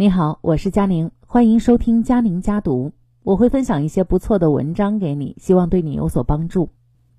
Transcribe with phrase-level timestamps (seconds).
[0.00, 2.92] 你好，我是佳宁，欢迎收听佳宁家读。
[3.24, 6.70] 我会分享一些不错的文章给你，希望对你有所帮助。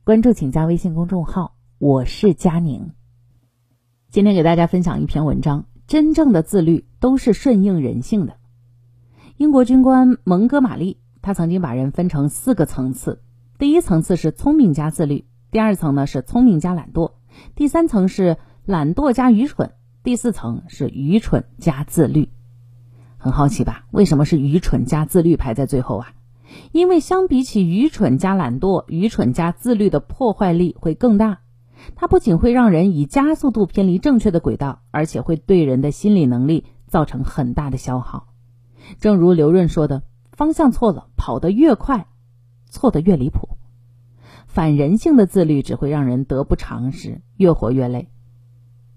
[0.05, 2.92] 关注请加微信公众号，我是佳宁。
[4.09, 8.38] 今天给大家分享一篇文章：真正的自律都是顺应人性的。
[9.36, 13.21] 英国军官蒙哥马利，他曾经把人分成四个层次：
[13.57, 17.11] 第一层次是聪明加自律，第二层呢是聪明加懒惰，
[17.55, 22.30] 第三层是懒惰加愚蠢，第四层是愚蠢加自律。
[23.21, 23.86] 很好奇吧？
[23.91, 26.14] 为什么是愚蠢加自律排在最后啊？
[26.71, 31.39] 因为相比起愚蠢加懒惰，愚蠢加自律的破坏力会更大。
[31.95, 38.28] 它不仅会让人以加速度偏离正确的轨道，而且会对人的心理能力造成很大的消耗。
[39.00, 42.08] 正如刘润说的：“方向错了，跑得越快，
[42.70, 43.50] 错得越离谱。”
[44.48, 48.08] 反人性的自律只会让人得不偿失，越活越累。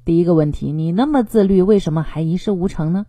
[0.04, 3.06] 第一个问题：你那么自律，为什么还一事无成呢？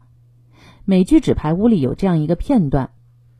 [0.86, 2.90] 美剧《纸牌屋》里有这样一个片段：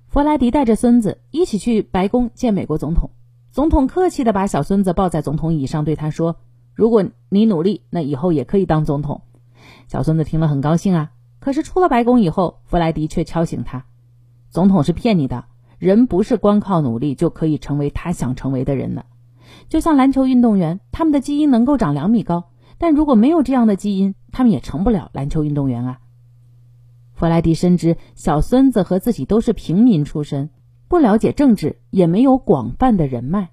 [0.08, 3.10] 弗莱迪带着孙子一起去白宫见美国总统，
[3.52, 6.38] 总统客气地把小孙子抱在总统椅上，对他说
[6.74, 9.24] ：“如果你努力，那以后也可以当总统。”
[9.90, 11.12] 小孙子听了很高兴啊。
[11.42, 13.84] 可是出了白宫以后，弗莱迪却敲醒他
[14.50, 15.44] ：“总统是骗你的，
[15.80, 19.06] 人不是光靠努力就可以成为他想成为的人的。
[19.68, 22.46] 就像篮球运动员，他们的基因能够长两米高，
[22.78, 26.00] 但如果没有这样的基因，他们也成不了篮球运动员啊。”
[27.24, 30.50] 弗莱迪深知小孙子和自己都是平民出身，
[30.90, 33.52] 不了解政治，也没有广泛的人脉。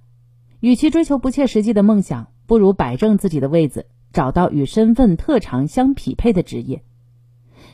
[0.58, 6.82] 与其追求不切实际的梦想，不如摆正自己的位子，找到与身份特长相匹配的职业。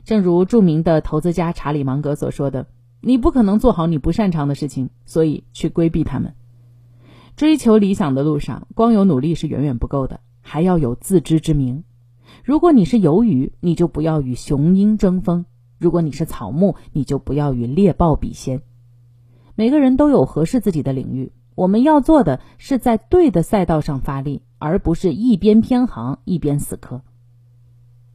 [0.05, 2.67] 正如著名的投资家查理芒格所说的
[3.01, 6.35] ：“你不可能做好你不擅长的事情，所以去规避他们。”
[7.37, 11.85] 追求理想的路上，光有努力是远远不够的，还要有自知之明。
[12.45, 15.47] 如果你是游鱼，你就不要与雄鹰争锋。
[15.79, 18.63] 如果你是草木，你就不要与猎豹比先。
[19.55, 27.03] 每个人都有合适自己的领域，我们要做的是在对的赛道上发力，而不是一边偏航一边死磕。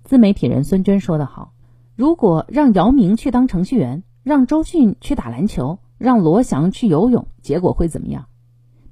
[0.03, 1.53] 自媒体人孙娟说得好
[1.95, 8.25] ：“如果让姚明去当程序员，让周迅去打篮球，让罗翔去游泳，结果会怎么样？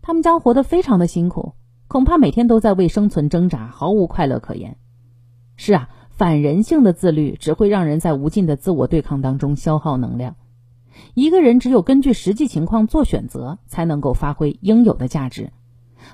[0.02, 1.54] 他们将活得非常的辛苦，
[1.88, 4.78] 恐怕每天都在为生存挣扎，毫无快乐可言。”
[5.58, 5.90] 是啊。
[6.20, 10.36] 反人性的自律只会让人在无尽的自我对抗当中消耗能量。
[11.14, 15.54] 一个人只有根据实际情况做选择，才能够发挥应有的价值，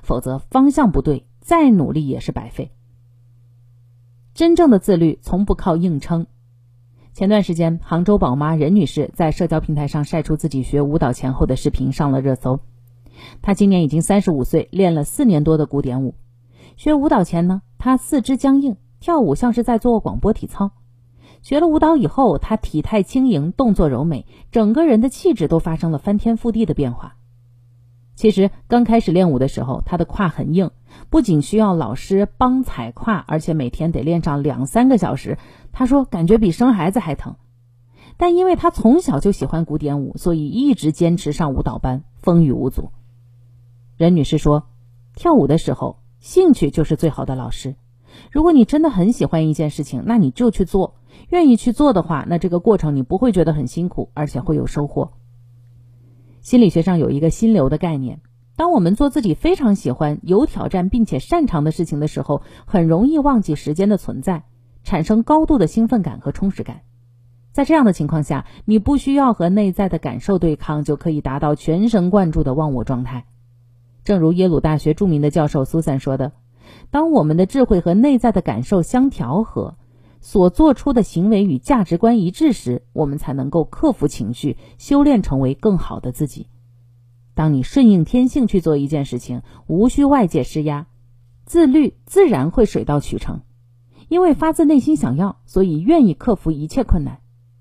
[0.03, 2.69] 否则方向不对，再努力也是白费。
[4.35, 6.27] 真正的自律从不靠硬撑。
[7.13, 12.59] 前段时间，杭州宝妈任女士在社交平台上晒出自己学舞蹈前后的视频，上了热搜。
[13.41, 16.13] 她今年已经三十五岁，练了四年多的古典舞。
[16.77, 18.77] 学舞蹈前呢，她四肢僵硬。
[19.05, 20.71] 跳舞像是在做广播体操，
[21.43, 27.15] 学了舞蹈以后，她体态轻盈，动作柔美，整个人的气质都发生了翻天覆地的变化。
[28.15, 30.71] 其实刚开始练舞的时候，她的胯很硬，
[31.11, 35.37] 不仅需要老师帮踩胯，而且每天得练上两三个小时。
[35.71, 37.35] 她说感觉比生孩子还疼，
[38.17, 42.89] 但因为她从小就喜欢古典舞，所以一直坚持上舞蹈班，风雨无阻。
[43.97, 44.63] 任女士说，
[45.13, 47.75] 跳舞的时候，兴趣就是最好的老师。
[48.31, 50.95] 如果你真的很喜欢一件事情，那你就去做。
[51.29, 55.13] 愿意去做的话，那这个过程你不会觉得很辛苦，而且会有收获。
[56.41, 58.19] 心理学上有一个心流的概念，
[58.55, 64.43] 当我们做自己非常喜欢、有挑战并且擅长的事情的时候，很容易忘记时间的存在，
[64.83, 66.81] 产生高度的兴奋感和充实感。
[67.51, 73.25] 在这样的情况下，你不需要和内在的感受对抗，就可以达到全神贯注的忘我状态。
[74.03, 76.33] 正如耶鲁大学著名的教授苏珊说的。
[76.91, 79.77] 当我们的智慧和内在的感受相调和，
[80.21, 86.47] 所做出的行为与价值观一致时，我们才能够克服情绪，修炼成为更好的自己。
[87.33, 90.87] 当你顺应天性去做一件事情，无需外界施压，
[91.45, 93.41] 自律自然会水到渠成。
[94.07, 97.17] 因为发自内心想要，所以愿意克服一切困难；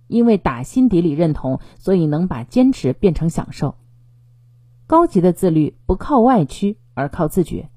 [0.07, 3.75] 因为打心底里认同，所以能把坚持变成享受。
[4.87, 7.71] 高级的自律不靠外驱，而靠自觉。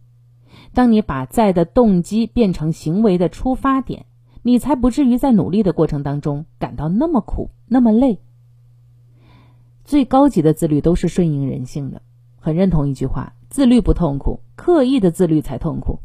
[0.77, 4.05] 当你把在的动机变成行为的出发点，
[4.43, 8.19] 你才不至于在努力的过程当中感到那么苦、那么累。
[9.83, 12.03] 最高级的自律都是顺应人性的，
[12.39, 15.97] 很认同一句话：自律不痛苦，刻意的自律才痛苦。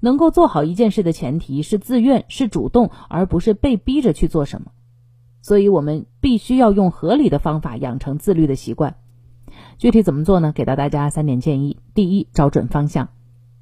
[0.00, 4.72] 能够做好一件事的前提是自愿、是主动，而不是被逼着去做什么。
[5.40, 8.96] 所以，我们必须要用合理的方法养成自律的习惯。
[9.78, 10.52] 具体怎么做呢？
[10.54, 13.08] 给到大家三点建议：第一，找准方向。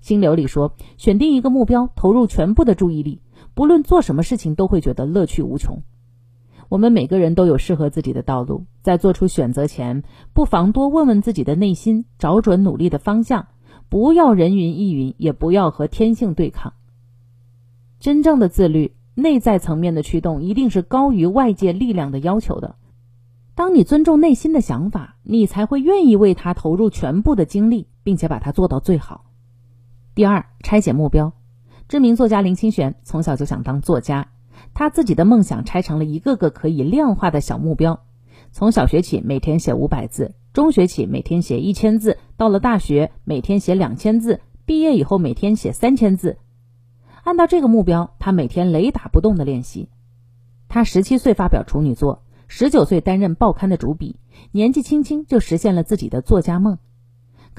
[0.01, 3.21] 心流里说，选定一个目标，投入全部的注意力，
[3.55, 5.83] 不论做什么事情都会觉得乐趣无穷。
[6.69, 10.03] 我们每个人都有适合自己的道路，在做出选择前，
[10.35, 13.49] 不妨多问问自己的内心，找准努力的方向，
[13.89, 16.75] 不要人云亦云，也不要和天性对抗。
[17.99, 22.77] 真正的自律，内在层面的驱动一定是高于外界力量的要求的。
[23.55, 29.25] 当你尊重内心的想法，你才会愿意为他投入全部的精力，并且把它做到最好。
[30.19, 31.33] 第二，拆解目标。
[31.87, 34.33] 知名作家林清玄从小就想当作家。
[34.75, 38.01] 他自己的梦想拆成了一个个可以量化的小目标，
[38.51, 46.39] 从小学起每天写五百字，中学起每天写一千字，到了大学每天写两千字，毕业以后每天写三千字。
[47.23, 49.89] 按照这个目标，他每天雷打不动的练习。
[50.67, 54.19] 他十七岁发表处女作，十九岁担任报刊的主笔，
[54.51, 56.79] 年纪轻轻就实现了自己的作家梦。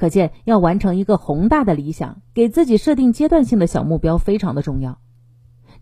[0.00, 4.98] 可见，要完成一个宏大的理想，给自己设定阶段性的小目标非常的重要。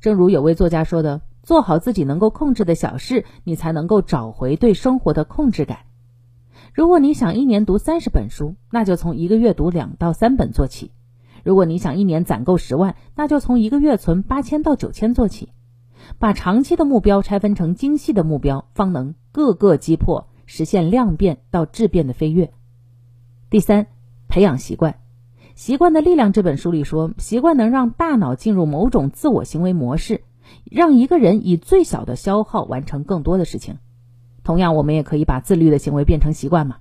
[0.01, 5.83] 正如有位作家说的：“做好自己能够控制的小事，你才能够找回对生活的控制感。
[6.75, 10.91] 如果你想一年读三十本书，那就从一个月读两到三本做起；
[11.45, 15.51] 如果你想一年攒够十万，那就从一个月存八千到九千做起。
[16.19, 22.53] 把长期的目标拆分成精细的目标，方能各个击破，实现量变到质变的飞跃。
[23.49, 23.87] 第三，
[24.39, 24.93] 培养习惯。
[25.57, 30.23] 《习惯的力量》这本书里说，习惯能让大脑进入某种自我行为模式，
[30.71, 33.79] 让一个人以最小的消耗完成更多的事情。
[34.45, 36.77] 同样，我们也可以把自律的行为变成习惯嘛，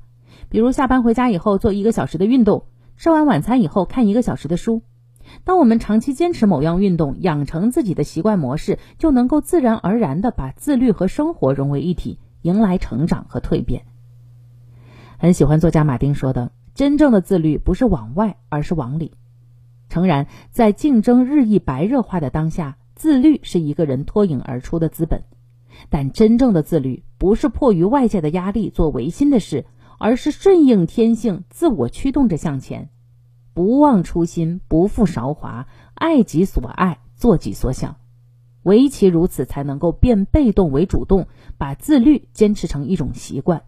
[0.49, 2.65] 比如下班回家以后做一个小时的运动，
[2.95, 4.83] 吃完晚餐以后看一个小时的书。
[5.43, 13.81] 当我们长期坚持某样运动，养成自己的习惯模式，就能够自然而然地把自律和生活融为一体，迎来成长和蜕变。
[15.17, 16.51] 很喜欢作家马丁说的。
[16.77, 19.13] 真正的自律不是往外，而是往里。
[19.89, 25.23] 诚然，在竞争日益白热化的当下，自律是一个人脱颖而出的资本。
[25.89, 29.65] 但真正的自律不是迫于外界的压力做违心的事，
[29.97, 32.89] 而是顺应天性，自我驱动着向前，
[33.55, 35.65] 不忘初心，不负韶华，
[35.95, 37.95] 爱己所爱，做己所想。
[38.61, 41.25] 唯其如此，才能够变被动为主动，
[41.57, 43.63] 把自律坚持成一种习惯。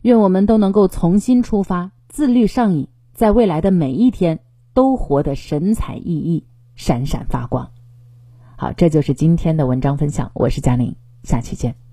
[0.00, 1.90] 愿我们都能够从心出发。
[2.08, 4.40] 自律上瘾，在未来的每一天
[4.72, 6.42] 都活得神采奕奕、
[6.74, 7.70] 闪闪发光。
[8.56, 10.30] 好，这就是今天的文章分享。
[10.34, 11.87] 我是佳宁，下期见。